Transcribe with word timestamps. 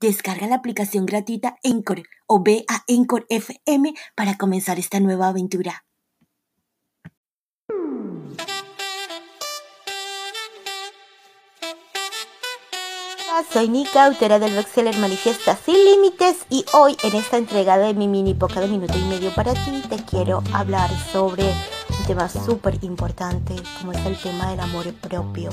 Descarga 0.00 0.46
la 0.46 0.54
aplicación 0.54 1.06
gratuita 1.06 1.56
Encore 1.64 2.04
o 2.28 2.40
ve 2.40 2.64
a 2.68 2.84
Encore 2.86 3.26
FM 3.28 3.94
para 4.14 4.38
comenzar 4.38 4.78
esta 4.78 5.00
nueva 5.00 5.26
aventura. 5.26 5.84
Soy 13.52 13.68
Nika, 13.68 14.04
autora 14.04 14.38
del 14.38 14.54
bestseller 14.54 14.96
Manifiesta 14.98 15.56
sin 15.56 15.74
Límites 15.74 16.46
y 16.48 16.64
hoy 16.74 16.96
en 17.02 17.16
esta 17.16 17.36
entrega 17.36 17.76
de 17.78 17.94
mi 17.94 18.06
mini 18.06 18.34
poca 18.34 18.60
de 18.60 18.68
minuto 18.68 18.96
y 18.96 19.04
medio 19.04 19.34
para 19.34 19.52
ti 19.54 19.82
te 19.88 19.96
quiero 20.04 20.42
hablar 20.52 20.90
sobre 21.12 21.44
un 21.44 22.06
tema 22.06 22.28
súper 22.28 22.78
importante 22.82 23.54
como 23.78 23.92
es 23.92 24.06
el 24.06 24.16
tema 24.16 24.50
del 24.50 24.60
amor 24.60 24.92
propio. 24.94 25.50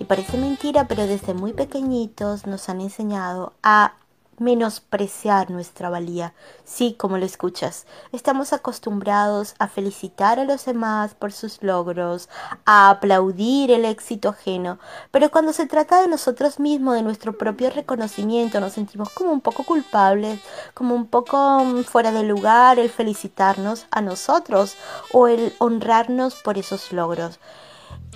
Y 0.00 0.06
parece 0.06 0.38
mentira, 0.38 0.88
pero 0.88 1.06
desde 1.06 1.34
muy 1.34 1.52
pequeñitos 1.52 2.46
nos 2.46 2.70
han 2.70 2.80
enseñado 2.80 3.52
a 3.62 3.92
menospreciar 4.38 5.50
nuestra 5.50 5.90
valía. 5.90 6.32
Sí, 6.64 6.94
como 6.98 7.18
lo 7.18 7.26
escuchas, 7.26 7.84
estamos 8.10 8.54
acostumbrados 8.54 9.54
a 9.58 9.68
felicitar 9.68 10.40
a 10.40 10.46
los 10.46 10.64
demás 10.64 11.12
por 11.12 11.32
sus 11.32 11.62
logros, 11.62 12.30
a 12.64 12.88
aplaudir 12.88 13.70
el 13.70 13.84
éxito 13.84 14.30
ajeno, 14.30 14.78
pero 15.10 15.30
cuando 15.30 15.52
se 15.52 15.66
trata 15.66 16.00
de 16.00 16.08
nosotros 16.08 16.58
mismos, 16.58 16.94
de 16.94 17.02
nuestro 17.02 17.36
propio 17.36 17.68
reconocimiento, 17.68 18.58
nos 18.58 18.72
sentimos 18.72 19.10
como 19.10 19.32
un 19.32 19.42
poco 19.42 19.64
culpables, 19.64 20.40
como 20.72 20.94
un 20.94 21.08
poco 21.08 21.62
mm, 21.62 21.84
fuera 21.84 22.10
de 22.10 22.22
lugar 22.22 22.78
el 22.78 22.88
felicitarnos 22.88 23.84
a 23.90 24.00
nosotros 24.00 24.76
o 25.12 25.28
el 25.28 25.52
honrarnos 25.58 26.36
por 26.36 26.56
esos 26.56 26.90
logros. 26.90 27.38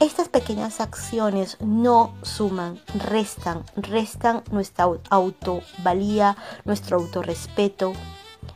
Estas 0.00 0.28
pequeñas 0.28 0.80
acciones 0.80 1.56
no 1.60 2.14
suman, 2.22 2.80
restan, 3.08 3.62
restan 3.76 4.42
nuestra 4.50 4.88
autovalía, 5.08 6.36
nuestro 6.64 6.96
autorrespeto, 6.96 7.92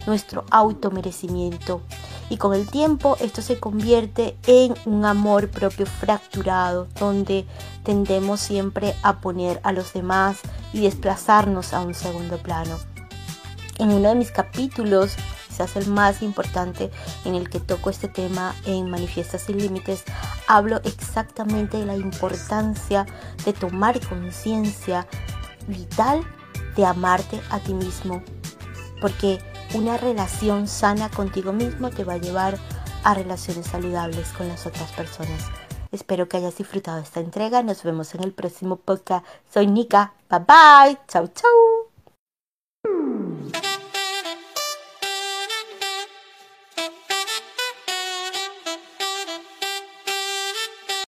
nuestro 0.07 0.45
automerecimiento. 0.51 1.81
Y 2.29 2.37
con 2.37 2.55
el 2.55 2.69
tiempo 2.69 3.17
esto 3.21 3.41
se 3.41 3.59
convierte 3.59 4.37
en 4.47 4.75
un 4.85 5.05
amor 5.05 5.49
propio 5.49 5.87
fracturado, 5.87 6.89
donde 6.99 7.47
tendemos 7.85 8.41
siempre 8.41 8.95
a 9.03 9.21
poner 9.21 9.61
a 9.63 9.73
los 9.73 9.93
demás 9.93 10.41
y 10.73 10.81
desplazarnos 10.81 11.73
a 11.73 11.81
un 11.81 11.95
segundo 11.95 12.39
plano. 12.39 12.79
En 13.79 13.93
uno 13.93 14.09
de 14.09 14.17
mis 14.17 14.33
capítulos 14.33 15.17
quizás 15.59 15.75
el 15.77 15.91
más 15.91 16.23
importante 16.23 16.91
en 17.25 17.35
el 17.35 17.51
que 17.51 17.59
toco 17.59 17.91
este 17.91 18.07
tema 18.07 18.55
en 18.65 18.89
Manifiestas 18.91 19.43
sin 19.43 19.59
Límites, 19.59 20.05
hablo 20.47 20.81
exactamente 20.85 21.79
de 21.79 21.87
la 21.87 21.97
importancia 21.97 23.07
de 23.45 23.53
tomar 23.53 23.99
conciencia 24.07 25.07
vital 25.67 26.23
de 26.77 26.87
amarte 26.87 27.41
a 27.51 27.59
ti 27.59 27.75
mismo. 27.75 28.23
Porque 29.01 29.41
una 29.75 29.97
relación 29.97 30.69
sana 30.69 31.09
contigo 31.09 31.53
mismo 31.53 31.91
te 31.91 32.05
va 32.05 32.15
a 32.15 32.19
llevar 32.19 32.57
a 33.03 33.15
relaciones 33.15 33.67
saludables 33.67 34.29
con 34.29 34.47
las 34.47 34.65
otras 34.65 34.93
personas. 34.93 35.43
Espero 35.91 36.29
que 36.29 36.37
hayas 36.37 36.57
disfrutado 36.57 37.01
esta 37.01 37.19
entrega. 37.19 37.65
Nos 37.65 37.83
vemos 37.83 38.15
en 38.15 38.23
el 38.23 38.33
próximo 38.33 38.77
podcast. 38.77 39.27
Soy 39.53 39.67
Nika. 39.67 40.13
Bye 40.31 40.41
bye. 40.41 40.99
Chau, 41.09 41.27
chau. 41.27 41.78